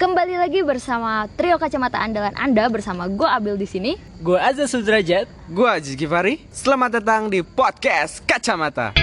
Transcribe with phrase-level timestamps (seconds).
[0.00, 4.00] Kembali lagi bersama trio kacamata andalan Anda bersama gue Abil di sini.
[4.24, 5.28] Gue Azza Sudrajat.
[5.52, 6.40] Gue Aziz Gifari.
[6.48, 8.96] Selamat datang di podcast Kacamata.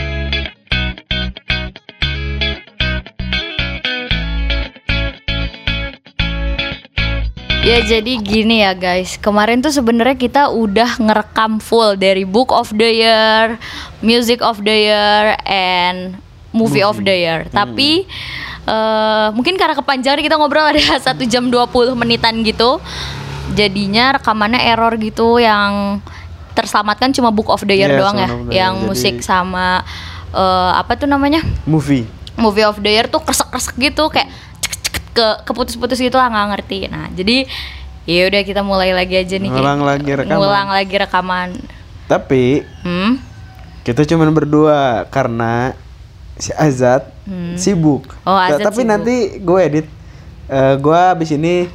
[7.62, 12.74] Ya jadi gini ya guys, kemarin tuh sebenarnya kita udah ngerekam full dari Book of
[12.74, 13.62] the Year,
[14.02, 16.18] Music of the Year, and
[16.58, 17.46] Movie, of the Year.
[17.54, 18.10] Tapi
[18.68, 22.78] eh, mungkin karena kepanjangan kita ngobrol ada satu jam 20 menitan gitu,
[23.52, 26.04] jadinya rekamannya error gitu yang
[26.52, 28.86] terselamatkan cuma Book of the Year Iya, doang ya, yang Year.
[28.86, 29.82] musik Jadi- sama
[30.30, 31.40] eh, apa tuh namanya?
[31.64, 32.04] Movie.
[32.36, 34.30] movie of the year tuh kresek-kresek gitu kayak
[34.62, 36.86] ceket-ceket ke keputus-putus gitu lah nggak ngerti.
[36.86, 37.50] Nah jadi
[38.06, 39.50] ya udah kita mulai lagi aja nih.
[39.50, 40.38] Ngulang lagi rekaman.
[40.38, 41.50] Ngulang lagi rekaman.
[42.06, 43.18] Tapi Hmm.
[43.82, 45.74] kita cuma berdua karena
[46.36, 46.54] si
[47.28, 48.08] Azat sibuk.
[48.24, 48.90] Oh, Azat tapi sibuk.
[48.90, 49.88] nanti gue edit.
[50.48, 51.68] Eh, gue abis ini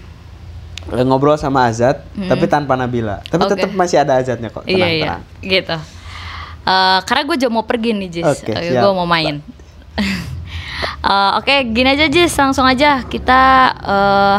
[0.89, 3.21] eh, ngobrol sama Azat, tapi tanpa Nabila.
[3.23, 3.47] Tapi Hmm.
[3.47, 3.55] Oke.
[3.55, 4.65] tetap masih ada Azatnya kok.
[4.65, 5.77] Iya iya gitu.
[6.63, 8.25] Eh, karena gue juga mau pergi nih Jis.
[8.25, 8.81] Oke, Eh, siap.
[8.81, 9.39] gue mau main.
[11.01, 13.41] Eh, Oke gini aja Jis langsung aja kita
[13.77, 14.37] eh,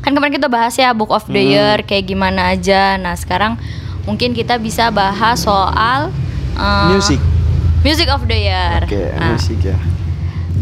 [0.00, 1.50] kan kemarin kita bahas ya Book of the Hmm.
[1.52, 2.94] Year kayak gimana aja.
[2.96, 3.58] Nah sekarang
[4.02, 6.10] mungkin kita bisa bahas soal
[6.54, 7.18] eh, Music.
[7.82, 8.82] Music of the Year.
[8.82, 9.78] Oke, Nah, musik ya.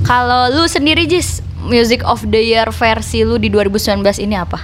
[0.04, 4.60] Kalau lu sendiri Jis, Music of the Year versi lu di 2019 ini apa?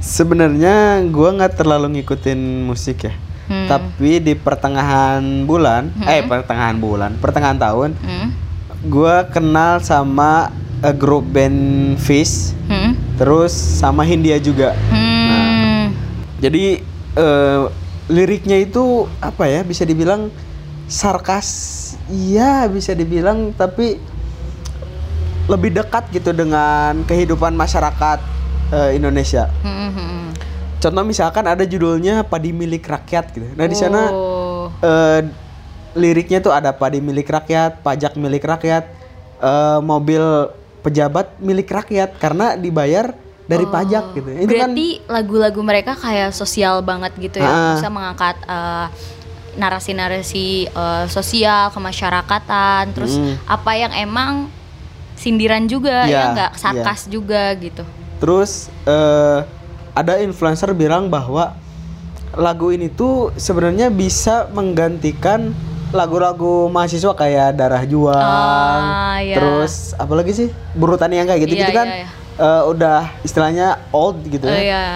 [0.00, 3.12] Sebenarnya gue nggak terlalu ngikutin musik ya.
[3.44, 3.68] Hmm.
[3.68, 8.28] Tapi di pertengahan bulan, eh pertengahan bulan, pertengahan tahun, Hmm?
[8.88, 10.48] gue kenal sama
[10.80, 12.96] eh, grup band Fish, Hmm?
[13.20, 14.72] terus sama Hindia juga.
[14.88, 15.92] Hmm.
[16.40, 16.80] Jadi
[17.12, 17.62] eh,
[18.08, 19.60] liriknya itu apa ya?
[19.60, 20.32] Bisa dibilang
[20.88, 21.48] sarkas,
[22.08, 23.98] iya bisa dibilang, tapi
[25.46, 28.18] lebih dekat gitu dengan kehidupan masyarakat
[28.70, 29.50] eh, Indonesia.
[29.62, 30.24] Hmm, hmm.
[30.80, 33.46] Contoh misalkan ada judulnya Padi Milik Rakyat gitu.
[33.58, 34.70] Nah di sana Oh.
[34.80, 35.26] eh,
[35.90, 38.86] liriknya tuh ada padi milik rakyat, pajak milik rakyat,
[39.42, 40.22] eh, mobil
[40.80, 43.10] pejabat milik rakyat karena dibayar
[43.44, 44.30] dari pajak gitu.
[44.46, 47.74] Itu kan Berarti lagu-lagu mereka kayak sosial banget gitu ya, Ah.
[47.74, 48.86] bisa mengangkat eh,
[49.60, 53.36] narasi-narasi eh, sosial kemasyarakatan, terus Mm.
[53.46, 54.32] apa yang emang
[55.14, 57.84] sindiran juga Iya, ya nggak sarkas juga gitu.
[58.16, 59.38] terus eh,
[59.92, 61.52] ada influencer bilang bahwa
[62.32, 65.52] lagu ini tuh sebenarnya bisa menggantikan
[65.90, 69.34] lagu-lagu mahasiswa kayak Darah Juang, Ah, iya.
[69.34, 72.08] terus apalagi sih Burutan yang kayak gitu-gitu Iya, kan iya, iya.
[72.40, 74.56] Eh, udah istilahnya old gitu ya.
[74.56, 74.86] iya.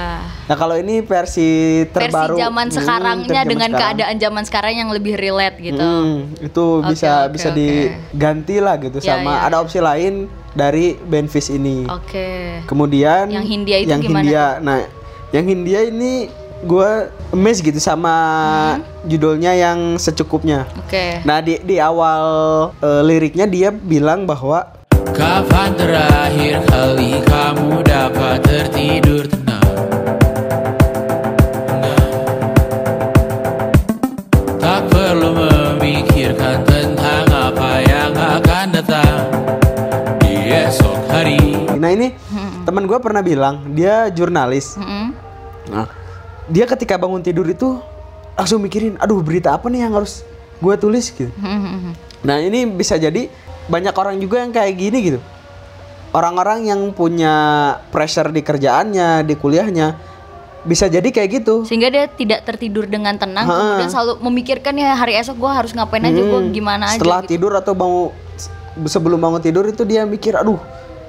[0.45, 1.49] Nah kalau ini versi
[1.87, 3.81] terbaru Versi zaman Hmm, sekarangnya versi zaman dengan sekarang.
[3.93, 5.79] keadaan zaman sekarang yang lebih relate gitu.
[5.79, 7.57] Hmm, itu bisa oke, bisa oke.
[7.57, 9.41] diganti lah gitu Ya, sama ya.
[9.47, 10.15] ada opsi lain
[10.53, 11.85] dari Benfish ini.
[11.85, 12.61] Oke.
[12.65, 14.47] Kemudian Yang Hindia itu yang gimana Hindia.
[14.59, 14.79] Nah,
[15.31, 16.31] yang Hindia ini
[16.63, 16.91] gue
[17.31, 18.15] emes gitu sama
[19.05, 20.65] judulnya yang secukupnya.
[20.79, 21.21] Oke.
[21.23, 22.23] Nah di di awal
[22.79, 24.73] eh, liriknya dia bilang bahwa
[25.15, 29.63] Kapan terakhir kali kamu dapat tertidur tenang?
[34.59, 39.23] Tak perlu memikirkan tentang apa yang akan datang
[40.19, 41.39] di esok hari.
[41.79, 42.11] Nah ini
[42.67, 44.75] teman gue pernah bilang dia jurnalis.
[45.71, 45.87] Nah,
[46.51, 47.79] dia ketika bangun tidur itu
[48.35, 50.27] langsung mikirin, aduh berita apa nih yang harus
[50.59, 51.31] gue tulis gitu.
[52.27, 53.31] Nah ini bisa jadi
[53.67, 55.21] banyak orang juga yang kayak gini gitu.
[56.11, 57.35] Orang-orang yang punya
[57.91, 59.99] pressure di kerjaannya, di kuliahnya,
[60.63, 61.67] bisa jadi kayak gitu.
[61.67, 63.55] Sehingga dia tidak tertidur dengan tenang, Ha.
[63.55, 67.03] kemudian selalu memikirkan ya hari esok gue harus ngapain aja, gue Hmm, gimana aja.
[67.03, 67.31] Setelah gitu.
[67.35, 68.15] tidur atau mau
[68.87, 70.59] sebelum bangun tidur itu dia mikir, aduh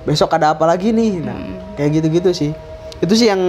[0.04, 1.22] besok ada apa lagi nih.
[1.22, 1.56] Nah Hmm.
[1.78, 2.52] kayak gitu-gitu sih.
[2.98, 3.42] Itu sih yang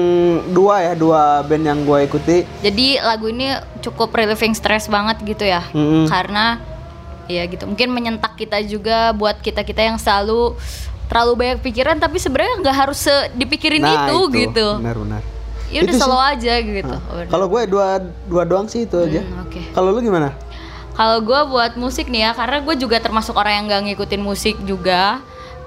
[0.50, 2.36] dua ya, dua band yang gue ikuti.
[2.60, 6.04] Jadi lagu ini cukup relieving stress banget gitu ya, Mm-mm.
[6.04, 6.60] karena
[7.26, 10.54] ya gitu mungkin menyentak kita juga buat kita kita yang selalu
[11.06, 14.66] terlalu banyak pikiran tapi sebenarnya nggak harus dipikirin Nah, itu, gitu.
[14.82, 15.22] Benar-benar.
[15.66, 16.30] Ya udah Itu selalu sih.
[16.34, 16.96] aja gitu.
[16.96, 17.26] Udah.
[17.30, 17.86] Kalau gue dua
[18.26, 19.22] dua doang sih itu aja.
[19.22, 19.62] Hmm, Oke.
[19.74, 20.34] Kalau lu gimana?
[20.96, 24.56] Kalau gue buat musik nih ya, karena gue juga termasuk orang yang gak ngikutin musik
[24.64, 25.20] juga.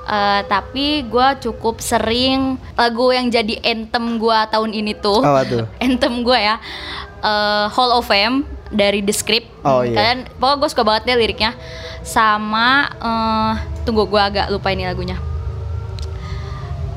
[0.09, 5.21] Eh, tapi gue cukup sering lagu yang jadi anthem gue tahun ini tuh.
[5.21, 5.65] Tuh?
[5.85, 6.57] anthem gue ya,
[7.21, 9.49] eh, Hall of Fame dari The Script.
[9.61, 9.93] Oh, iya.
[9.93, 11.51] Kalian, pokoknya gue suka banget deh liriknya.
[12.01, 15.17] Sama, eh, tunggu gue agak lupa ini lagunya.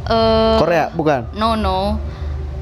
[0.02, 1.30] Eh, Korea bukan?
[1.32, 1.96] No no.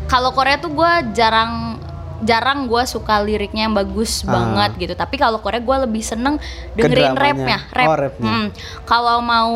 [0.07, 1.79] Kalau Korea tuh gue jarang
[2.21, 4.37] jarang gue suka liriknya yang bagus Ah.
[4.37, 4.95] banget gitu.
[4.95, 6.37] Tapi kalau Korea gue lebih seneng
[6.77, 7.89] dengerin rapnya, rap.
[7.89, 8.29] Oh, rapnya.
[8.29, 8.47] Hmm.
[8.85, 9.55] Kalau mau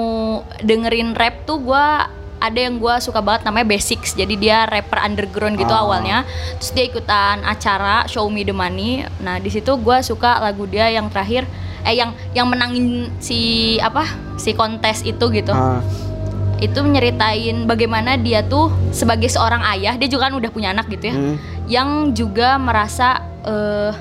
[0.65, 1.87] dengerin rap tuh gue
[2.45, 4.13] ada yang gue suka banget namanya Basics.
[4.13, 5.81] Jadi dia rapper underground gitu Ah.
[5.81, 6.29] awalnya.
[6.61, 9.09] Terus dia ikutan acara Show Me the Money.
[9.25, 11.49] Nah di situ gue suka lagu dia yang terakhir
[11.85, 14.09] eh yang yang menangin si apa
[14.41, 15.85] si kontes itu gitu Ah,
[16.57, 21.13] itu menyeritain bagaimana dia tuh sebagai seorang ayah dia juga kan udah punya anak gitu
[21.13, 21.37] ya hmm.
[21.69, 23.93] yang juga merasa eh,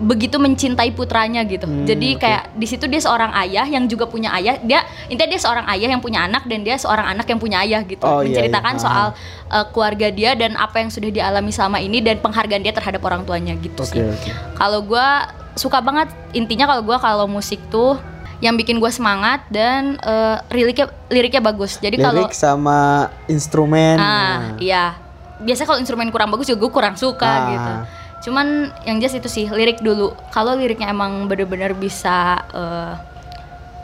[0.00, 2.20] begitu mencintai putranya gitu Hmm, jadi oke.
[2.20, 5.88] kayak di situ dia seorang ayah yang juga punya ayah dia intinya dia seorang ayah
[5.88, 8.80] yang punya anak dan dia seorang anak yang punya ayah gitu Oh, iya, menceritakan iya.
[8.80, 9.06] soal
[9.46, 13.22] eh, keluarga dia dan apa yang sudah dialami selama ini dan penghargaan dia terhadap orang
[13.22, 14.30] tuanya gitu Oke sih oke.
[14.54, 18.00] kalau gua suka banget intinya kalau gua kalau musik tuh
[18.40, 22.80] yang bikin gue semangat dan eh, liriknya liriknya bagus jadi kalau Lirik sama
[23.26, 23.94] instrumen.
[23.94, 24.40] ah nah.
[24.56, 24.96] iya
[25.38, 27.44] biasanya kalau instrumen kurang bagus juga gue kurang suka Ah.
[27.46, 27.72] gitu
[28.20, 28.46] cuman
[28.84, 30.12] yang jelas itu sih lirik dulu.
[30.28, 32.94] Kalau liriknya emang bener-bener bisa eh,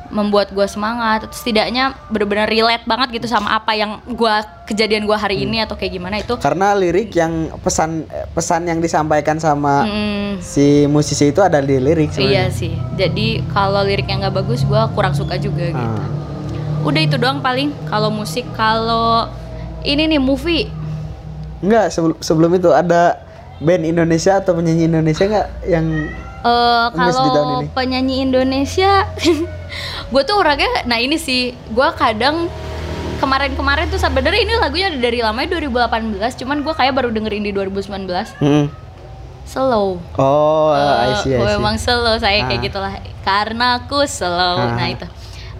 [0.06, 5.18] membuat gue semangat atau setidaknya bener-bener relate banget gitu sama apa yang gua kejadian gua
[5.18, 5.50] hari Hmm.
[5.50, 6.38] ini atau kayak gimana itu.
[6.38, 12.14] Karena lirik yang pesan pesan yang disampaikan sama mm, si musisi itu ada di lirik
[12.14, 12.54] iya sebenarnya.
[12.54, 12.72] sih.
[12.94, 15.96] Jadi kalau liriknya nggak bagus gua kurang suka juga gitu.
[15.98, 16.06] Ah.
[16.86, 17.74] udah itu doang paling.
[17.90, 19.26] Kalau musik kalau
[19.82, 20.70] ini nih movie.
[21.58, 23.25] Enggak, sebelum sebelum itu ada
[23.58, 25.86] band Indonesia atau penyanyi Indonesia enggak yang
[26.38, 27.66] Eh tahun kalau ini.
[27.72, 29.02] penyanyi Indonesia,
[30.12, 32.46] gue tuh orangnya, nah ini sih, gue kadang
[33.16, 36.06] kemarin-kemarin tuh sebenarnya ini lagunya udah dari lamanya 2018,
[36.36, 38.36] cuman gue kayak baru dengerin di 2019.
[38.38, 38.66] Hmm.
[39.42, 39.98] Slow.
[40.14, 41.54] Oh, Eh, I see, I see.
[41.54, 42.66] emang slow saya kayak Ah.
[42.66, 42.92] gitulah.
[43.22, 44.58] Karena aku slow.
[44.60, 44.74] Ah.
[44.74, 45.06] Nah itu.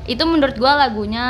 [0.04, 1.26] Itu menurut gua lagunya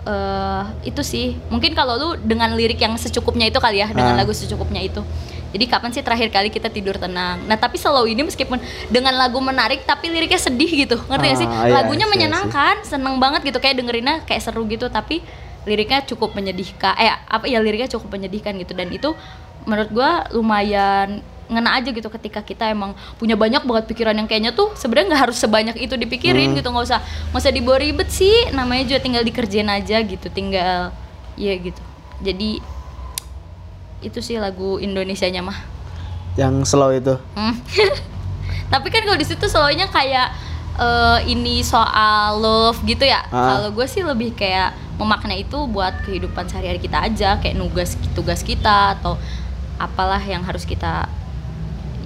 [0.00, 1.34] eh itu sih.
[1.48, 4.22] Mungkin kalau lu dengan lirik yang secukupnya itu kali ya, dengan Ah.
[4.22, 5.02] lagu secukupnya itu.
[5.48, 7.40] Jadi kapan sih terakhir kali kita tidur tenang?
[7.48, 8.60] Nah tapi slow ini meskipun
[8.92, 11.48] dengan lagu menarik tapi liriknya sedih gitu, ngerti gak sih?
[11.48, 15.24] Ah, iya, Lagunya iya, menyenangkan, seneng banget gitu kayak dengerinnya kayak seru gitu, tapi
[15.64, 16.92] liriknya cukup menyedihkan.
[17.00, 19.16] Eh apa ya liriknya cukup menyedihkan gitu dan itu
[19.64, 24.52] menurut gua lumayan ngena aja gitu ketika kita emang punya banyak banget pikiran yang kayaknya
[24.52, 26.56] tuh sebenarnya nggak harus sebanyak itu dipikirin Hmm.
[26.60, 27.00] gitu nggak usah
[27.32, 30.92] nggak usah dibawa ribet sih namanya juga tinggal dikerjain aja gitu tinggal
[31.40, 31.80] ya gitu
[32.20, 32.60] jadi
[34.04, 35.58] itu sih lagu Indonesianya mah
[36.38, 37.18] yang slow itu.
[37.34, 37.58] Hmm.
[38.72, 40.30] Tapi kan kalau di situ soalnya kayak
[40.78, 43.26] eh, ini soal love gitu ya.
[43.34, 43.58] Ah.
[43.58, 48.46] Kalau gue sih lebih kayak memakna itu buat kehidupan sehari-hari kita aja, kayak nugas tugas
[48.46, 49.18] kita atau
[49.78, 51.06] apalah yang harus kita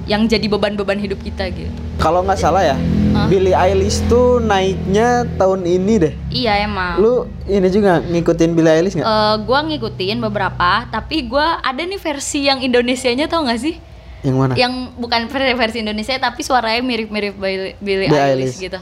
[0.08, 1.72] yang jadi beban-beban hidup kita gitu.
[2.00, 2.76] Kalau nggak salah ya,
[3.12, 3.28] Hah?
[3.28, 6.12] Billie Eilish tuh naiknya tahun ini deh.
[6.32, 6.96] Iya emang.
[6.96, 7.12] Lu
[7.44, 9.04] ini juga ngikutin Billie Eilish nggak?
[9.04, 13.76] Eh, gua ngikutin beberapa, tapi gua ada nih versi yang Indonesianya tau gak sih?
[14.22, 14.54] yang mana?
[14.54, 18.58] Yang bukan versi versi Indonesia tapi suaranya mirip-mirip Billie, Billie Eilish Eilish.
[18.62, 18.78] gitu.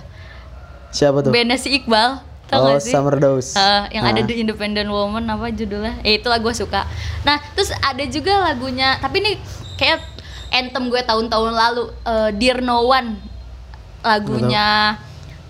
[0.93, 1.33] Siapa tuh?
[1.33, 2.93] Bandnya si Iqbal, tau oh, gak sih?
[2.93, 3.57] Summer Dose.
[3.57, 4.27] Eh, yang ada Ah.
[4.27, 5.97] di Independent Woman apa judulnya?
[6.05, 6.85] Eh itulah gue suka.
[7.25, 9.41] Nah terus ada juga lagunya, tapi ini
[9.81, 10.05] kayak
[10.53, 13.17] anthem gue tahun-tahun lalu, eh, Dear No One,
[14.01, 14.99] lagunya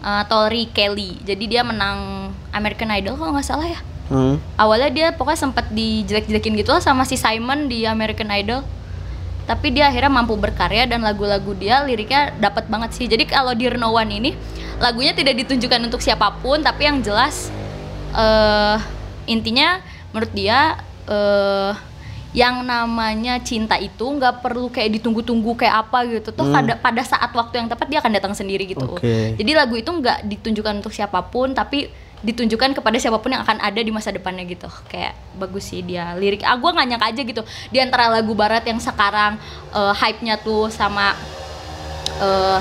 [0.03, 1.23] eh, Tori Kelly.
[1.23, 3.81] Jadi dia menang American Idol kalau nggak salah ya.
[4.11, 4.43] Hmm.
[4.59, 8.67] Awalnya dia pokoknya sempat dijelek-jelekin gitu lah sama si Simon di American Idol.
[9.47, 13.07] Tapi dia akhirnya mampu berkarya dan lagu-lagu dia liriknya dapat banget sih.
[13.07, 14.31] Jadi kalau No One ini
[14.79, 17.51] lagunya tidak ditunjukkan untuk siapa pun, tapi yang jelas
[18.11, 18.79] eh
[19.31, 19.79] intinya
[20.11, 21.90] menurut dia eh
[22.31, 26.31] yang namanya cinta itu nggak perlu kayak ditunggu-tunggu kayak apa gitu.
[26.31, 28.87] Tuh pada pada saat waktu yang tepat dia akan datang sendiri gitu.
[28.87, 29.35] Oke.
[29.35, 33.59] jadi lagu itu nggak ditunjukkan untuk siapa pun tapi ditunjukkan kepada siapa pun yang akan
[33.59, 34.71] ada di masa depannya gitu.
[34.87, 36.47] Kayak bagus sih dia lirik.
[36.47, 37.43] Ah gue nggak nyangka aja gitu.
[37.73, 39.35] Di antara lagu barat yang sekarang
[39.75, 41.19] eh, hype-nya tuh sama
[42.21, 42.61] eh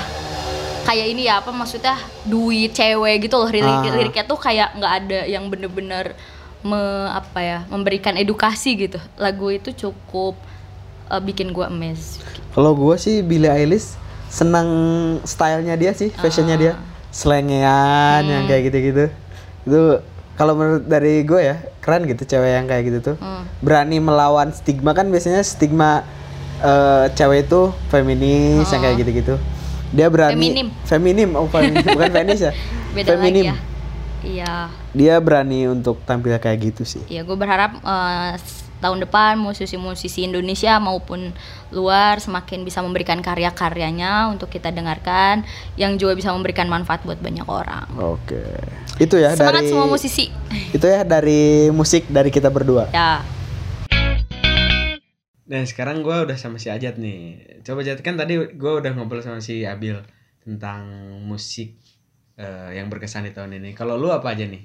[0.88, 1.94] kayak ini ya apa maksudnya?
[2.26, 3.46] Duit cewek gitu loh.
[3.46, 3.86] Lirik Ah.
[3.86, 6.18] liriknya tuh kayak nggak ada yang bener-bener
[6.62, 10.36] me, apa ya memberikan edukasi gitu lagu itu cukup
[11.08, 13.96] eh, bikin gue amazed Kalau gue sih Billie Eilish
[14.28, 14.68] senang
[15.24, 16.74] stylenya dia sih, fashionnya dia,
[17.10, 18.48] selengean yang Hmm.
[18.48, 19.06] kayak gitu-gitu.
[19.64, 19.82] Itu
[20.36, 23.16] kalau menurut dari gue ya keren gitu cewek yang kayak gitu tuh.
[23.18, 23.46] Hmm.
[23.60, 26.04] Berani melawan stigma kan biasanya stigma
[26.60, 29.36] eh, cewek itu feminis yang kayak gitu-gitu.
[29.90, 30.38] Dia berani Oh.
[30.38, 30.68] Feminim.
[30.84, 32.54] feminim, oh feminim, bukan feminis ya.
[32.90, 33.46] beda feminim.
[33.46, 33.69] lagi ya
[34.22, 37.04] iya Dia berani untuk tampil kayak gitu sih.
[37.08, 37.80] ya gue berharap
[38.36, 41.36] s- tahun depan musisi-musisi Indonesia maupun
[41.70, 45.44] luar semakin bisa memberikan karya-karyanya untuk kita dengarkan
[45.76, 48.40] yang juga bisa memberikan manfaat buat banyak orang Oke.
[48.96, 50.32] Itu ya semangat dari semua musisi
[50.72, 52.88] Itu ya dari musik dari kita berdua.
[52.90, 53.20] ya
[55.44, 57.22] Nah sekarang gue udah sama si Ajat nih
[57.66, 59.98] Coba Jat kan tadi gue udah ngobrol sama si Abil
[60.40, 60.86] Tentang
[61.20, 61.74] musik
[62.40, 64.64] eh, yang berkesan di tahun ini Kalau lu apa aja nih?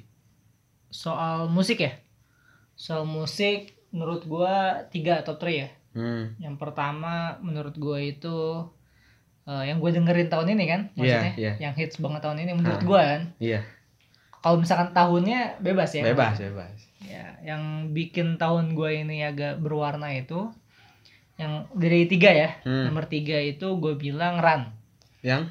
[0.87, 1.93] soal musik ya
[2.73, 4.55] soal musik menurut gua
[4.89, 6.35] tiga atau three ya Hmm.
[6.39, 8.67] yang pertama menurut gua itu
[9.45, 11.53] eh, yang gue dengerin tahun ini kan maksudnya iya.
[11.61, 12.85] yang hits banget tahun ini menurut Ah.
[12.85, 13.61] gua kan Iya.
[14.37, 16.79] kalau misalkan tahunnya bebas ya Bebas, bebas.
[17.01, 20.51] ya yang bikin tahun gue ini agak berwarna itu
[21.35, 22.87] yang dari tiga ya Hmm.
[22.89, 24.71] nomor tiga itu gue bilang run
[25.21, 25.51] Yang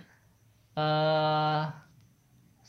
[0.74, 1.62] eh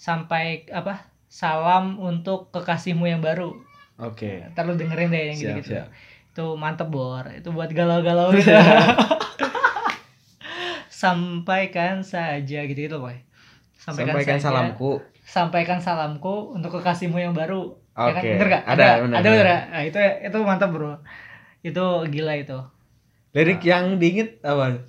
[0.04, 3.56] sampai apa salam untuk kekasihmu yang baru
[3.96, 4.52] oke.
[4.52, 5.88] ntar lu dengerin deh yang Siap, gitu-gitu siap.
[6.34, 8.52] itu mantep bor itu buat galau-galau gitu
[10.92, 13.16] sampaikan saja gitu gitu boy
[13.80, 14.40] Sampaikan saja.
[14.40, 15.00] salamku.
[15.24, 18.22] sampaikan salamku untuk kekasihmu yang baru ya kan?
[18.24, 18.62] Bener gak?
[18.64, 19.44] Ada, bener, ada bener.
[19.44, 19.60] bener.
[19.72, 20.92] Nah, itu itu mantap bro
[21.64, 22.58] itu gila itu
[23.34, 24.84] Lirik yang diinget apa?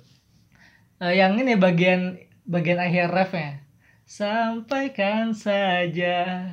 [1.02, 2.14] Eh, yang ini bagian
[2.46, 3.65] bagian akhir refnya
[4.06, 6.46] sampaikan saja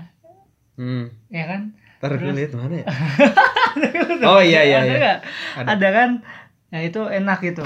[0.74, 1.06] Hmm.
[1.30, 1.70] ya kan
[2.02, 2.86] Ntar Terus- lihat mana ya?
[4.28, 5.14] oh iya iya ada iya.
[5.56, 5.66] Ada.
[5.72, 6.10] ada kan
[6.68, 7.64] nah itu enak itu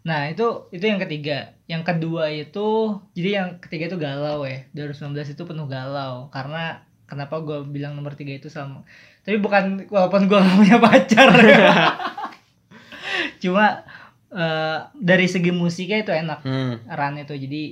[0.00, 5.30] nah itu itu yang ketiga yang kedua itu jadi yang ketiga itu galau ya 2019
[5.30, 8.80] itu penuh galau karena kenapa gue bilang nomor tiga itu sama
[9.20, 11.28] tapi bukan walaupun gue gak punya pacar
[13.38, 13.84] cuma
[14.30, 16.80] eh, dari segi musiknya itu enak Hmm.
[16.86, 17.62] Run itu jadi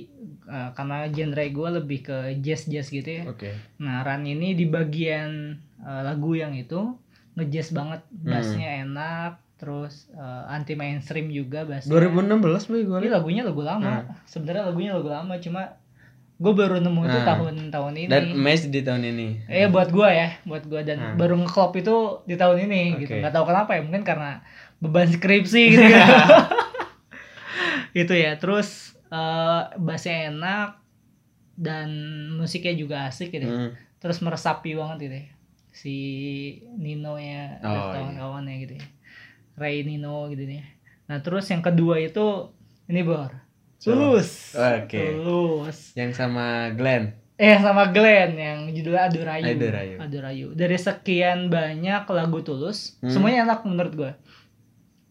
[0.49, 3.53] eh, karena genre gue lebih ke jazz jazz gitu ya Oke.
[3.77, 6.97] Nah, Run ini di bagian eh, lagu yang itu
[7.31, 11.89] ngejazz banget, bassnya enak, terus eh, anti mainstream juga bassnya.
[11.89, 13.13] 2016 boy gue Ini liat.
[13.13, 13.91] lagunya lagu lama.
[14.25, 15.61] Sebenarnya lagunya lagu lama, cuma
[16.35, 18.07] gue baru nemu itu tahun-tahun ini.
[18.07, 19.27] Dan Mes di tahun ini.
[19.45, 21.15] Eh buat gua ya, buat gua dan Hmm.
[21.15, 23.11] baru ngeklop itu di tahun ini gitu.
[23.11, 23.19] Oke.
[23.19, 24.41] Nggak tahu kenapa ya, mungkin karena
[24.77, 25.83] beban skripsi gitu.
[27.93, 28.35] itu ya.
[28.35, 30.69] Terus eh bassnya enak
[31.55, 31.89] dan
[32.33, 33.43] musiknya juga asik gitu.
[33.43, 33.71] ya Hmm.
[33.97, 35.27] terus meresapi banget gitu ya
[35.71, 35.95] si
[36.75, 38.85] Nino ya dan Oh, kawan-kawannya gitu ya
[39.55, 40.63] Ray Nino gitu nih
[41.05, 42.53] nah terus yang kedua itu
[42.85, 43.33] ini bor
[43.75, 44.91] So, tulus oke.
[45.15, 47.15] tulus Yang sama Glenn.
[47.35, 49.95] eh sama Glenn yang judulnya Adurayu Adurayu.
[49.97, 53.07] Adurayu dari sekian banyak lagu tulus Hmm.
[53.09, 54.11] semuanya enak menurut gua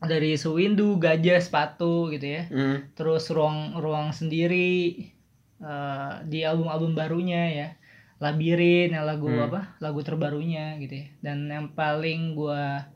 [0.01, 2.87] dari Sewindu gajah sepatu gitu ya Hmm.
[2.95, 5.11] terus ruang ruang sendiri
[5.59, 7.69] eh, di album-album barunya ya
[8.19, 9.47] labirin yang lagu Hmm.
[9.47, 12.87] apa lagu terbarunya gitu ya dan yang paling gua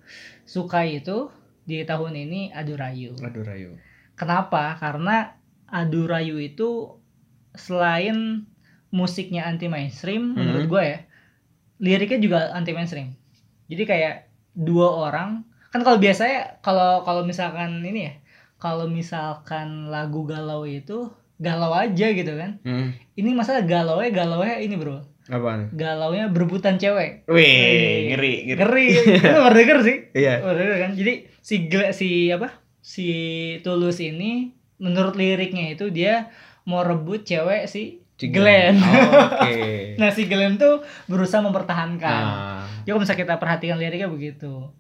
[0.45, 1.31] suka itu
[1.63, 3.71] di tahun ini Adu Rayu Aduh Rayu.
[4.15, 5.35] kenapa karena
[5.67, 6.99] Adu Rayu itu
[7.53, 8.47] selain
[8.91, 10.39] musiknya anti mainstream Hmm.
[10.39, 10.99] menurut gua ya
[11.79, 13.15] liriknya juga anti mainstream
[13.67, 14.15] jadi kayak
[14.55, 18.15] dua orang kan kalau biasanya kalau kalau misalkan ini ya
[18.57, 22.93] kalau misalkan lagu galau itu galau aja gitu kan Hmm.
[23.15, 25.71] ini masalah galau galau ini bro Apaan?
[25.73, 28.59] galaunya berebutan cewek Wih, ngeri, ngeri.
[28.59, 28.87] ngeri
[29.23, 30.35] itu baru denger sih Iya.
[30.41, 32.49] baru denger kan jadi si Gle- si apa
[32.79, 33.07] si
[33.61, 36.29] tulus ini menurut liriknya itu dia
[36.65, 39.95] mau rebut cewek si Glenn Oh, Oke.
[40.01, 42.63] nah si Glenn tuh berusaha mempertahankan Ah.
[42.81, 44.71] jadi kalau misalnya kita perhatikan liriknya begitu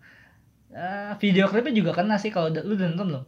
[0.73, 3.25] Eh, video klipnya juga kena sih kalau lu udah nonton belum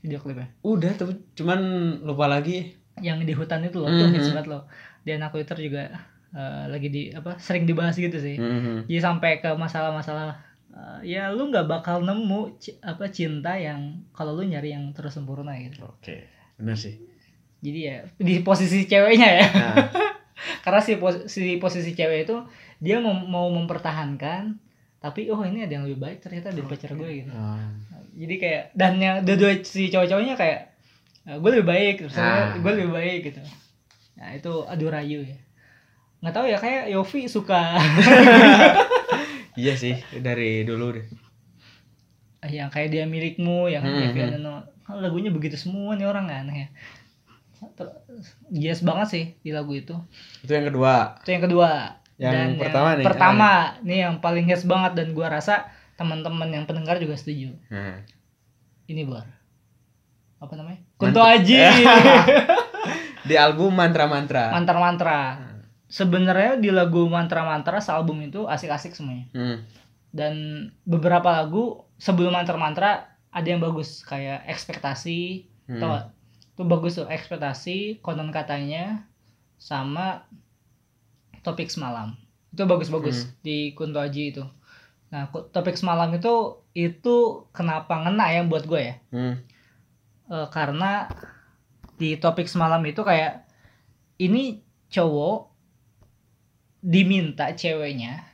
[0.00, 1.60] video klipnya Udah, tapi cuman
[2.02, 2.74] lupa lagi.
[2.98, 4.12] yang di hutan itu loh tuh Mhm.
[4.12, 4.62] hits banget loh
[5.00, 5.82] di anak Twitter juga
[6.32, 8.82] eh, lagi di apa sering dibahas gitu sih Hmm.
[8.84, 10.36] jadi sampai ke masalah-masalah
[10.70, 13.80] eh, ya lu nggak bakal nemu apa cinta yang
[14.10, 16.24] kalau lu nyari yang terus sempurna gitu Oke,
[16.56, 16.98] benar sih.
[17.58, 19.76] jadi ya di posisi ceweknya ya Nah,
[20.64, 22.36] karena si, pos- si posisi cewek itu
[22.78, 24.56] dia mau, mau mempertahankan
[24.98, 27.58] tapi oh ini ada yang lebih baik ternyata dari pacar gue gitu oh.
[28.12, 30.60] jadi kayak dan yang dua-dua si cowok-cowoknya kayak
[31.24, 32.54] "Eh, gue lebih baik terus Ah.
[32.54, 33.40] gue lebih baik gitu
[34.14, 35.36] nah itu adu rayu ya
[36.18, 37.76] nggak tahu ya kayak Yofi suka
[39.54, 41.06] iya sih, dari dulu deh.
[42.46, 44.74] yang kayak dia milikmu yang Hmm, Kevin hmm.
[44.86, 46.68] Oh, lagunya begitu semua nih orang aneh ya
[48.48, 49.98] yes banget sih di lagu itu
[50.40, 51.18] Itu yang kedua.
[51.20, 51.70] itu yang kedua
[52.16, 53.48] Yang pertama nih, pertama
[53.80, 58.00] nih yang paling hits banget dan gua rasa teman-teman yang pendengar juga setuju Nah.
[58.86, 59.24] ini bar
[60.36, 61.18] apa namanya Kunto.
[61.18, 61.56] Aji
[63.24, 64.48] Di album mantra-mantra.
[64.50, 65.20] mantra-mantra
[65.86, 69.58] sebenarnya di lagu mantra-mantra sealbum itu asik-asik semuanya Hmm.
[70.08, 70.34] dan
[70.82, 71.64] beberapa lagu
[71.96, 75.78] sebelum mantra-mantra ada yang bagus kayak ekspektasi Hmm.
[75.78, 76.06] tau gak?
[76.48, 79.04] itu bagus tuh ekspektasi konon katanya
[79.56, 80.24] sama
[81.46, 82.18] topik semalam.
[82.50, 84.42] Itu bagus-bagus di Kunto Aji itu.
[85.14, 88.94] Nah topik semalam itu itu kenapa ngena ya buat gue ya?
[89.14, 89.38] Hmm.
[90.26, 91.06] Eh, karena
[91.94, 93.46] di topik semalam itu kayak
[94.18, 95.54] ini cowok
[96.82, 98.26] diminta ceweknya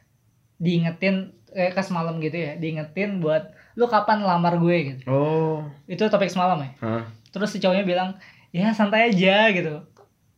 [0.56, 4.76] diingetin kayak ke semalam gitu ya diingetin buat lu kapan lamar gue?
[4.92, 5.02] gitu.
[5.08, 5.64] Oh.
[5.84, 6.72] itu topik semalam ya.
[6.80, 7.04] Hah.
[7.32, 8.16] terus si cowoknya bilang
[8.52, 9.84] ya santai aja gitu.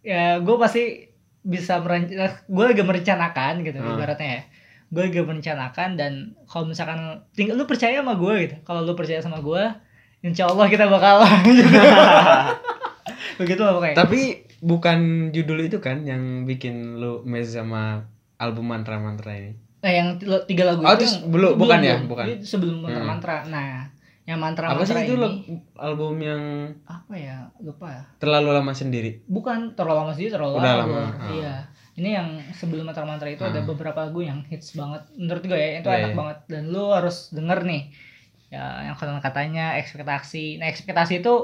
[0.02, 1.13] Ya gue pasti
[1.45, 3.95] bisa merencanakan gue lagi merencanakan gitu Hmm.
[3.95, 4.43] ibaratnya ya
[4.87, 6.13] gue lagi merencanakan dan
[6.45, 9.63] kalau misalkan tinggal lu percaya sama gue gitu kalau lu percaya sama gue
[10.23, 11.21] insya Allah kita bakal
[13.37, 14.21] begitu lah pokoknya Tapi
[14.59, 14.99] bukan
[15.31, 19.53] judul itu kan yang bikin lu mes sama album mantra-mantra ini.
[19.79, 21.97] nah yang ti- tiga lagu Oh, itu yang- belum- bukan ya?
[22.03, 22.25] Bukan.
[22.27, 23.07] Itu sebelum mantra Hmm.
[23.07, 23.93] mantra nah
[24.25, 25.21] yang mantra Apa sih itu ini.
[25.21, 25.40] lo-
[25.76, 26.43] album yang
[26.83, 27.37] apa ya?
[27.59, 27.93] Lupa.
[27.93, 29.21] Ya terlalu lama sendiri?
[29.26, 31.09] bukan terlalu lama sih terlalu Udah lama, ah.
[31.31, 31.54] iya.
[31.95, 33.64] Ini yang sebelum mantra mantra itu ada Ah.
[33.64, 35.07] beberapa lagu yang hits banget.
[35.14, 36.16] Menurut gue ya itu Iya, enak iya.
[36.16, 36.38] banget.
[36.49, 37.83] Dan lu harus denger nih
[38.49, 40.57] ya yang kata katanya ekspektasi.
[40.57, 41.35] Nah ekspektasi itu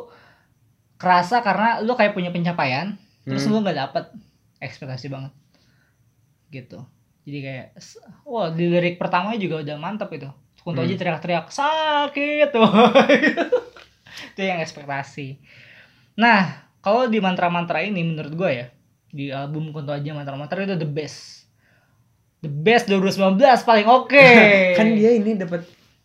[0.96, 3.52] kerasa karena lu kayak punya pencapaian terus Hmm.
[3.52, 4.04] lu nggak dapet
[4.58, 5.32] ekspektasi banget.
[6.50, 6.80] Gitu.
[7.22, 7.66] Jadi kayak
[8.24, 10.26] wah di lirik pertamanya juga udah mantep itu
[10.60, 11.00] Kunto aja Hmm.
[11.00, 12.68] teriak-teriak sakit tuh
[14.30, 15.40] itu yang ekspektasi.
[16.14, 18.66] Nah kalau di mantra-mantra ini menurut gue ya
[19.06, 21.48] di album Kunto aja mantra-mantra itu the best.
[22.40, 24.28] The best 2019 paling oke.
[24.78, 25.64] Kan dia ini dapat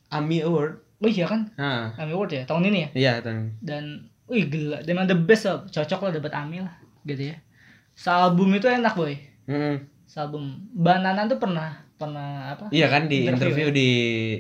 [0.10, 0.74] AMI Award.
[0.98, 1.52] oh iya kan?
[1.54, 2.44] Nah, Grammy Award ya?
[2.46, 2.90] Tahun ini ya?
[2.92, 3.54] Iya Tan.
[3.60, 3.84] dan
[4.26, 4.82] wih gila.
[4.82, 7.38] Dia emang the best lah cocok lah dapat Ami lah gitu ya.
[7.94, 9.14] Sealbum itu enak boy
[9.46, 9.86] Mm-mm.
[10.04, 10.60] sealbum.
[10.72, 13.90] Banana tuh pernah pernah apa Iya kan di Interview interview, di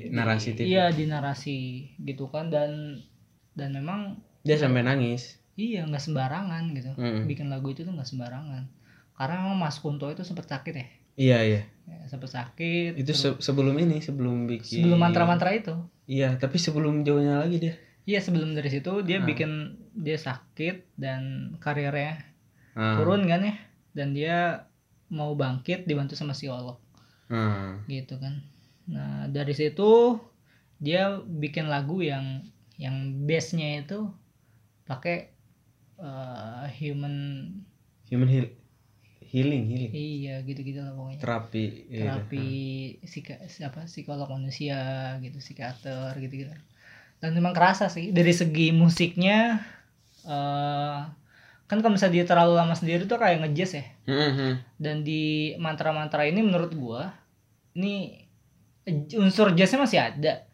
[0.10, 0.68] narasi TV.
[0.68, 1.58] iya di narasi
[1.98, 3.00] gitu kan dan
[3.52, 5.40] dan memang Dia sampai nangis.
[5.54, 7.26] iya nggak sembarangan gitu Mm.
[7.26, 8.68] bikin lagu itu tuh nggak sembarangan
[9.14, 11.62] karena memang Mas Kunto itu sempat sakit ya, Iya iya.
[11.86, 14.84] ya sempat sakit Itu se- sebelum ini sebelum bikin.
[14.84, 15.72] sebelum mantra-mantra itu
[16.06, 17.76] Iya, tapi sebelum jauhnya lagi dia.
[18.04, 19.26] iya sebelum dari situ dia Hmm.
[19.26, 19.52] bikin
[19.96, 21.22] dia sakit dan
[21.58, 22.20] karirnya
[22.74, 23.00] Ah.
[23.00, 23.56] turun kan ya
[23.90, 24.68] dan dia
[25.08, 26.76] mau bangkit dibantu sama psikolog
[27.28, 27.82] Ah.
[27.90, 28.42] gitu kan
[28.86, 30.22] nah dari situ
[30.78, 32.46] dia bikin lagu yang
[32.78, 34.12] yang base-nya itu
[34.86, 35.32] pakai
[35.98, 37.16] eh, human
[38.14, 38.46] Human heal
[39.26, 39.92] healing healing.
[39.92, 41.64] iya gitu-gitu lah pokoknya Terapi.
[41.90, 41.98] gitu.
[42.06, 42.48] terapi
[43.04, 43.34] psika,
[43.66, 44.78] apa psikolog manusia
[45.20, 46.54] gitu psikiater gitu-gitu
[47.20, 49.66] dan memang kerasa sih dari segi musiknya
[50.30, 51.00] eh
[51.66, 53.86] kan kalau misalnya dia terlalu lama sendiri tuh kayak ngejazz ya.
[54.06, 54.62] Mm-mm.
[54.78, 57.14] dan di mantra-mantra ini menurut gua
[57.74, 58.22] ini
[59.18, 60.46] unsur jazznya masih ada.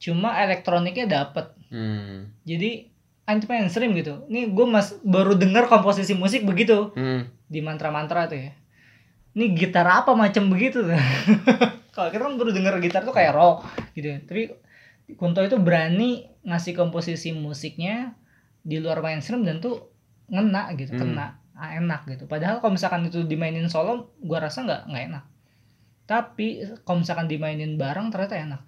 [0.00, 1.52] Cuma elektroniknya dapet.
[1.74, 2.30] Hmm.
[2.46, 2.86] jadi
[3.26, 4.24] anti mainstream gitu.
[4.30, 6.92] Ini gua mas baru dengar komposisi musik begitu.
[6.96, 7.28] Hmm.
[7.44, 8.52] di mantra-mantra tuh ya.
[9.36, 10.96] Ini gitar apa macam begitu tuh.
[11.94, 14.10] Kalau kita kan baru denger gitar tuh kayak rock gitu.
[14.26, 14.50] Tapi
[15.12, 18.16] Kunto itu berani ngasih komposisi musiknya
[18.64, 19.92] di luar mainstream dan tuh
[20.30, 21.00] ngena gitu Hmm.
[21.14, 25.24] kena ah, enak gitu padahal kalau misalkan itu dimainin solo gua rasa nggak nggak enak
[26.04, 28.62] tapi kalau misalkan dimainin bareng ternyata enak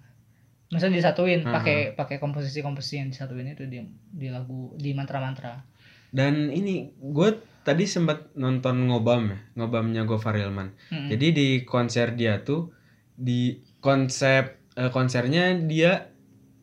[0.67, 1.53] misalnya disatuin Hmm.
[1.53, 3.79] pakai pakai komposisi komposisi yang disatuin itu di
[4.11, 5.63] di lagu di mantra mantra
[6.07, 7.35] Dan ini gue
[7.67, 10.71] tadi sempat nonton ngobam ya, ngobamnya Gofar Hilman.
[10.87, 11.11] Hmm.
[11.11, 12.71] Jadi di konser dia tuh
[13.11, 16.07] di konsep eh, konsernya dia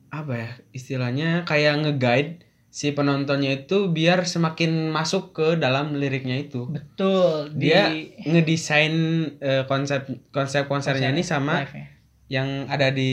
[0.08, 2.43] apa ya istilahnya kayak nge-guide
[2.74, 6.66] si penontonnya itu biar semakin masuk ke dalam liriknya itu.
[6.66, 8.94] betul Dia di ngedesain
[9.38, 11.86] eh, konsep konsep konsernya ini sama live-nya.
[12.26, 13.10] yang ada di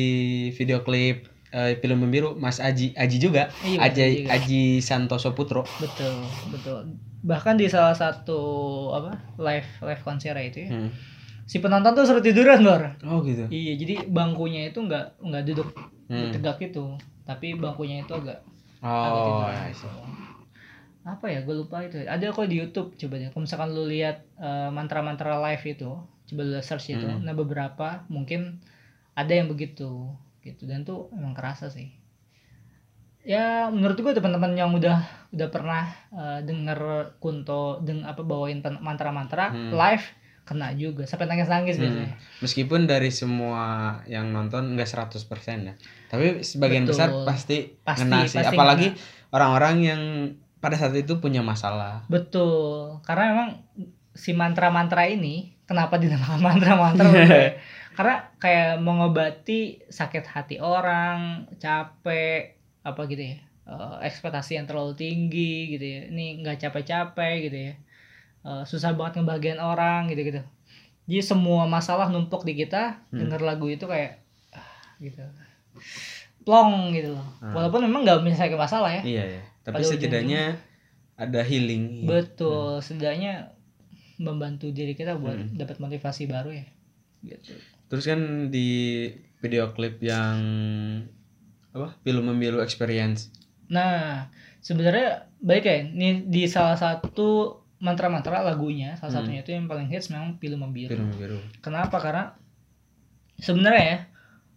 [0.50, 4.30] video klip eh, film membiru Mas Aji Aji juga Iya, Aji Aji juga.
[4.34, 5.62] Aji Santoso Putro.
[5.78, 6.15] betul
[6.50, 6.78] betul
[7.21, 8.41] bahkan di salah satu
[8.89, 10.89] apa live live konser itu ya Hmm.
[11.45, 13.45] si penonton tuh suruh tiduran bor Oh gitu.
[13.47, 15.69] iya jadi bangkunya itu nggak nggak duduk
[16.08, 16.34] Hmm.
[16.34, 18.41] tegak itu tapi bangkunya itu agak
[18.84, 19.88] Oh, tiduran I see.
[21.02, 24.22] apa ya gue lupa itu ada kok di YouTube coba deh kalau misalkan lu lihat
[24.38, 25.89] eh, mantra-mantra live itu
[26.30, 27.26] coba lu search itu Hmm.
[27.26, 28.62] nah beberapa mungkin
[29.17, 30.13] ada yang begitu
[30.46, 31.89] gitu dan tuh emang kerasa sih
[33.22, 34.98] ya menurut gue teman-teman yang udah
[35.34, 36.80] udah pernah eh, denger
[37.22, 39.74] Kunto deng apa bawain mantra-mantra Hmm.
[39.74, 40.06] live
[40.41, 41.84] kena juga sampai nangis-nangis Hmm.
[41.84, 43.63] biasanya Meskipun dari semua
[44.06, 45.21] yang nonton enggak 100%
[45.63, 45.73] ya.
[46.08, 46.91] Tapi sebagian Betul.
[46.91, 48.38] besar pasti, Pasti- ngena sih.
[48.38, 48.88] pasti Apalagi
[49.30, 50.01] orang-orang yang
[50.58, 52.06] pada saat itu punya masalah.
[52.06, 53.49] betul karena memang
[54.12, 57.10] si mantra-mantra ini kenapa dinamakan mantra-mantra
[57.97, 65.54] karena kayak mengobati sakit hati orang capek apa gitu ya eh, ekspektasi yang terlalu tinggi
[65.71, 67.73] gitu ya ini nggak capek-capek gitu ya
[68.41, 70.41] Eh, susah banget ngebagian orang gitu gitu
[71.06, 73.21] jadi semua masalah numpuk di kita Hmm.
[73.21, 74.17] denger lagu itu kayak
[74.49, 74.65] ah,
[74.97, 75.21] gitu
[76.41, 77.54] plong gitu loh Hmm.
[77.54, 79.41] walaupun memang nggak menyelesaikan masalah ya Iya ya.
[79.62, 80.58] Tapi Pada setidaknya
[81.13, 82.10] ada healing.
[82.10, 83.54] Betul, setidaknya
[84.17, 85.54] membantu diri kita buat Hmm.
[85.54, 86.65] dapat motivasi baru ya.
[87.21, 87.54] gitu
[87.86, 89.06] Terus kan di
[89.38, 90.41] video klip yang
[91.69, 91.93] apa?
[92.01, 93.30] Film Membiru Experience.
[93.69, 94.25] Nah,
[94.58, 95.77] sebenarnya baik ya.
[95.86, 99.17] Ini di salah satu mantra-mantra lagunya, salah Hmm.
[99.26, 100.94] satunya itu yang paling hits memang film membiru.
[100.94, 101.41] Film Membiru.
[101.60, 101.98] Kenapa?
[101.98, 102.38] Karena
[103.36, 103.98] sebenarnya ya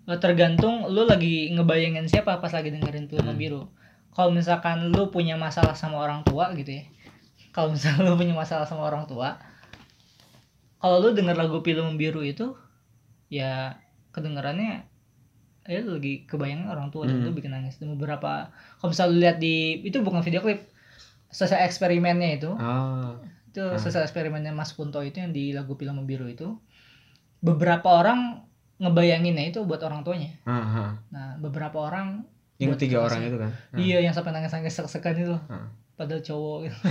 [0.05, 3.33] eh, tergantung lu lagi ngebayangin siapa pas lagi dengerin film Hmm.
[3.33, 3.63] membiru.
[4.13, 6.85] Kalau misalkan lu punya masalah sama orang tua gitu ya.
[7.51, 9.41] Kalau misalkan lu punya masalah sama orang tua,
[10.77, 12.53] kalau lu denger lagu film membiru itu
[13.33, 13.81] ya
[14.13, 14.85] kedengarannya
[15.65, 17.27] ya lu lagi kebayangin orang tua dan Hmm.
[17.27, 17.81] lu bikin nangis.
[17.81, 20.69] Dan beberapa kalau misalnya lu lihat di itu bukan video klip,
[21.35, 23.19] selesai eksperimennya itu Ah.
[23.45, 26.55] itu selesai eksperimennya Mas Kunto itu yang di lagu film membiru itu
[27.41, 30.91] beberapa orang ngebayanginnya itu buat orang tuanya Ah, ah.
[31.11, 32.23] nah beberapa orang
[32.57, 33.51] Yang buat tiga orang itu kan.
[33.51, 33.77] Ah.
[33.77, 35.67] iya yang sampai nangis nangis sek-sekan itu Ah.
[35.95, 36.77] padahal cowok gitu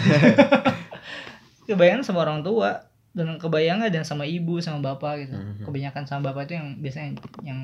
[1.66, 5.64] kebayangan sama orang tua dan kebayangnya dan sama ibu sama bapak gitu Mhm.
[5.64, 7.10] kebanyakan sama bapak itu yang biasanya
[7.42, 7.60] yang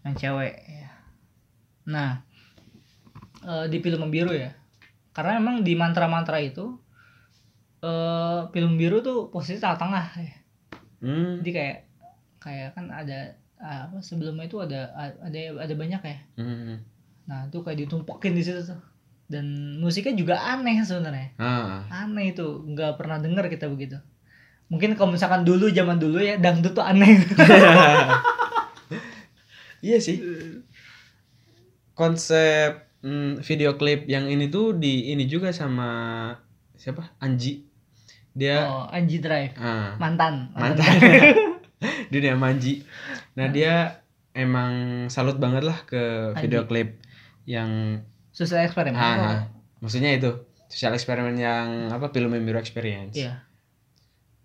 [0.00, 0.88] yang cewek ya.
[1.84, 2.10] nah
[3.40, 4.52] eh, di film membiru ya
[5.18, 6.78] karena memang di mantra-mantra itu
[7.80, 10.34] eh film biru tuh posisi tengah-tengah ya.
[10.98, 11.38] Hmm.
[11.38, 11.76] jadi kayak
[12.38, 16.78] kayak kan ada apa sebelumnya itu ada ada ada banyak ya Hmm.
[17.24, 18.78] nah itu kayak ditumpukin di situ tuh
[19.26, 21.82] dan musiknya juga aneh sebenarnya Ah.
[21.88, 23.98] aneh itu nggak pernah dengar kita begitu
[24.66, 27.18] mungkin kalau misalkan dulu zaman dulu ya dangdut tuh aneh
[29.78, 30.18] Iya sih.
[31.94, 35.88] Konsep mm, video klip yang ini tuh di ini juga sama
[36.74, 37.14] siapa?
[37.18, 37.64] Anji.
[38.30, 40.86] Dia oh Anji Drive ah, mantan mantan.
[42.10, 42.82] dia nama Anji.
[43.34, 44.72] Nah, dia emang
[45.08, 45.98] salut banget lah ke
[46.30, 46.42] Anji.
[46.42, 46.98] video klip
[47.44, 49.38] yang sosial eksperimen ah, Oh, ah.
[49.80, 50.30] maksudnya itu
[50.66, 53.14] sosial eksperimen yang apa film Membiru Experience.
[53.14, 53.42] iya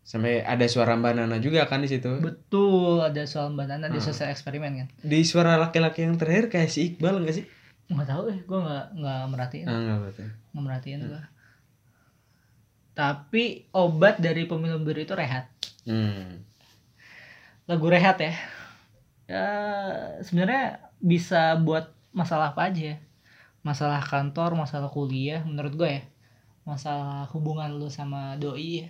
[0.02, 2.20] Sampai ada suara Mbak Nana juga kan di situ.
[2.20, 4.04] betul ada soal mbak Nana di Hmm.
[4.04, 7.46] sosial eksperimen kan Di suara laki-laki yang terakhir kayak si Iqbal enggak sih?
[7.94, 9.68] Nggak tahu eh gue nggak nggak merhatiin.
[9.70, 10.28] Ah, betul.
[10.54, 11.24] nggak merhatiin gua.
[12.94, 15.50] Tapi obat dari pemilu biru itu rehat.
[15.84, 16.46] Hmm.
[17.64, 18.36] lagu rehat ya.
[19.28, 19.48] Ya
[20.20, 22.98] sebenarnya bisa buat masalah apa aja ya.
[23.64, 26.04] Masalah kantor masalah kuliah menurut gue ya.
[26.68, 28.90] Masalah hubungan lu sama doi ya.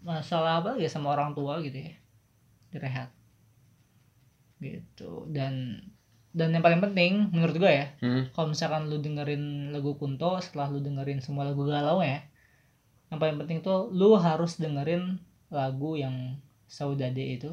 [0.00, 1.94] Masalah apa ya sama orang tua gitu ya.
[2.70, 3.10] Direhat
[4.60, 5.26] gitu.
[5.32, 5.80] Dan
[6.30, 8.30] dan yang paling penting menurut gue ya Hmm.
[8.30, 12.22] kalau misalkan lu dengerin lagu Kunto setelah lu dengerin semua lagu galau ya
[13.10, 15.18] yang paling penting tuh lu harus dengerin
[15.50, 16.38] lagu yang
[16.70, 17.50] Saudade itu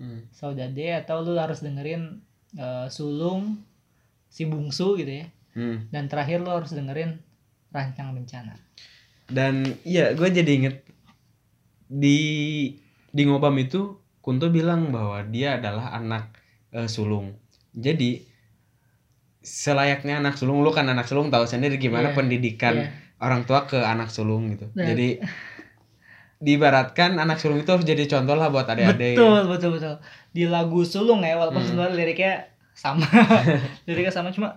[0.00, 0.24] Hmm.
[0.32, 2.24] Saudade atau lu harus dengerin
[2.56, 3.60] eh, Sulung
[4.32, 5.90] si bungsu gitu ya Hmm.
[5.92, 7.20] dan terakhir lu harus dengerin
[7.68, 8.56] Rancang Bencana
[9.30, 10.82] Dan iya, gue jadi inget
[11.86, 12.18] di
[13.10, 16.34] di ngobam itu Kunto bilang bahwa dia adalah anak
[16.70, 17.34] eh, sulung.
[17.72, 18.26] Jadi
[19.40, 22.88] selayaknya anak sulung, lu kan anak sulung tahu sendiri gimana Iya, pendidikan iya.
[23.18, 24.68] orang tua ke anak sulung gitu.
[24.76, 25.08] Dan- Jadi
[26.40, 29.12] diibaratkan anak sulung itu harus jadi contoh lah buat adik-adik.
[29.16, 29.94] betul betul betul
[30.32, 31.68] di lagu Sulung ya walaupun Hmm.
[31.68, 32.32] sebenarnya liriknya
[32.72, 33.04] sama
[33.88, 34.56] liriknya sama cuma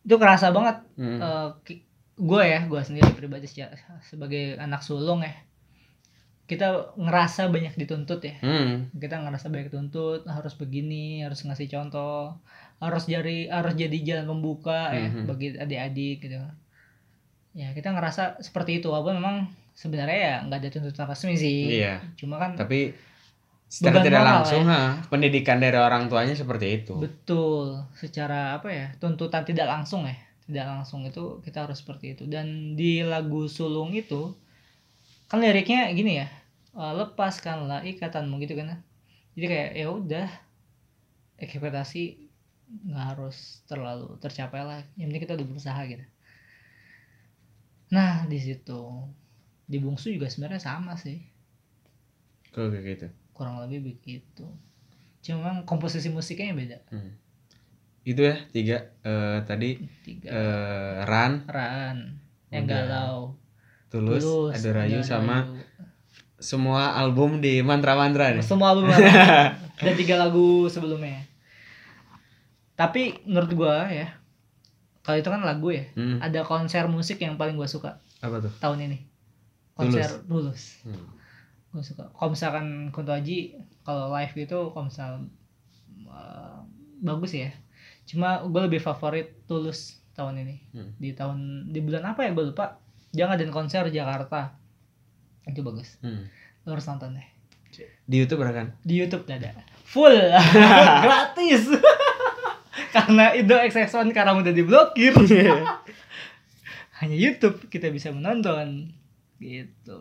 [0.00, 1.20] itu kerasa banget Hmm.
[2.16, 3.44] gue ya gue sendiri pribadi
[4.00, 5.36] sebagai anak sulung ya
[6.50, 6.66] kita
[6.98, 8.90] ngerasa banyak dituntut ya Hmm.
[8.92, 12.34] kita ngerasa banyak dituntut harus begini harus ngasih contoh
[12.76, 15.24] harus jadi harus jadi jalan pembuka ya Mhm.
[15.24, 16.42] bagi adik-adik gitu
[17.52, 19.36] ya kita ngerasa seperti itu walaupun memang
[19.72, 22.02] sebenarnya ya nggak ada tuntutan resmi sih Iya.
[22.14, 22.94] cuma kan Tapi
[23.66, 24.98] secara tidak langsung ya.
[24.98, 26.98] ha, pendidikan dari orang tuanya seperti itu.
[26.98, 28.90] Betul, secara apa ya?
[28.98, 30.18] Tuntutan tidak langsung ya.
[30.42, 32.26] Tidak langsung itu kita harus seperti itu.
[32.26, 34.34] Dan di lagu Sulung itu
[35.26, 36.26] kan liriknya gini ya.
[36.76, 38.82] Eh, lepaskanlah ikatanmu gitu kan.
[39.34, 40.28] Jadi kayak ya udah
[41.40, 42.02] ekspektasi
[42.86, 44.80] nggak harus terlalu tercapai lah.
[44.94, 46.04] Yang penting kita udah berusaha gitu.
[47.90, 48.80] Nah, di situ
[49.66, 51.18] di bungsu juga sebenarnya sama sih.
[52.54, 53.06] Kalau kayak gitu.
[53.34, 54.46] Kurang lebih begitu.
[55.22, 56.78] Cuma komposisi musiknya yang beda.
[56.90, 57.12] Hmm.
[58.06, 60.28] Itu ya tiga eh, tadi Tiga.
[60.32, 61.98] eh, Ran, Ran
[62.50, 63.36] yang galau
[63.90, 65.69] Tulus, Tulus, ada Rayu sama Rayu.
[66.40, 68.42] Semua album di mantra-mantra nih.
[68.42, 69.00] semua album Ran.
[69.78, 71.24] dan tiga lagu sebelumnya
[72.74, 74.08] tapi menurut gua ya
[75.00, 78.52] kalau itu kan lagu ya Hmm, ada konser musik yang paling gua suka apa tuh?
[78.58, 78.98] tahun ini
[79.74, 81.08] konser Tulus, Hmm.
[81.70, 85.10] gua suka kalau misalkan Kunto Aji kalau live gitu kalau misal
[86.02, 86.58] eh,
[87.00, 87.52] bagus ya
[88.02, 90.90] cuma gue lebih favorit Tulus tahun ini Hmm.
[90.96, 94.56] di tahun di bulan apa ya gue lupa dia ngadain konser Jakarta
[95.52, 95.98] itu bagus.
[96.00, 96.26] Hmm.
[96.68, 97.28] lo harus nonton deh.
[98.04, 98.66] Di YouTube ada kan?
[98.82, 99.54] di YouTube ada.
[99.86, 100.12] Full.
[101.04, 101.70] Gratis.
[102.94, 105.14] Karena Indo XX1 karena udah diblokir.
[106.98, 108.90] Hanya YouTube kita bisa menonton.
[109.38, 109.98] Gitu.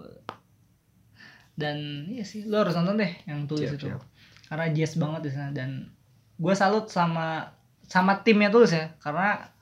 [1.54, 3.88] Dan iya sih lo harus nonton deh yang tulis Siap, itu.
[3.92, 4.02] siap.
[4.50, 5.52] karena jazz banget di sana.
[5.54, 5.70] Dan
[6.42, 7.54] gue salut sama
[7.86, 8.94] sama timnya tulus ya.
[9.02, 9.54] Karena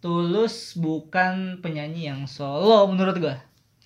[0.00, 3.36] tulus bukan penyanyi yang solo menurut gue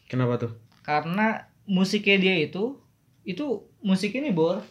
[0.07, 0.53] Kenapa tuh?
[0.87, 2.79] Karena musiknya dia itu
[3.27, 4.63] itu musik ini bor.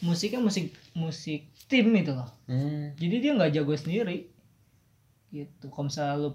[0.00, 2.28] Musiknya musik musik tim itu loh.
[2.48, 2.92] Hmm.
[2.96, 4.32] jadi dia nggak jago sendiri.
[5.28, 5.68] Gitu.
[5.68, 6.30] Kalau misalnya lu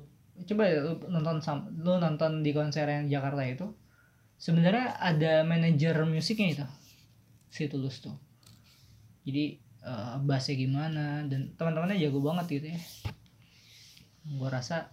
[0.45, 3.67] coba ya lu nonton sam, lu nonton di konser yang Jakarta itu
[4.39, 6.65] sebenarnya ada manajer musiknya itu
[7.49, 8.15] si Tulus tuh.
[9.25, 12.81] Jadi eh, bassnya gimana dan teman-temannya jago banget gitu ya.
[14.37, 14.89] Gua rasa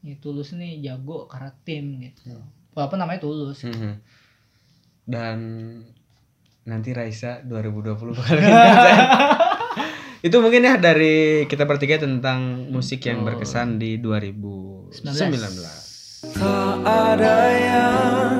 [0.00, 3.92] ini Tulus ini jago karena tim gitu walaupun namanya Tulus Mhm.
[5.02, 5.38] Dan
[6.62, 8.38] nanti Raisa 2020 bakal.
[10.26, 14.94] Itu mungkin ya dari kita bertiga tentang musik yang berkesan di 2019.
[16.34, 18.34] Tak ada yang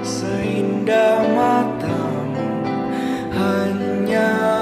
[0.00, 2.48] seindah matamu
[3.36, 4.57] Hanya